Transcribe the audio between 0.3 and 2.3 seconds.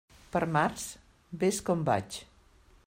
Per març, vés com vaig.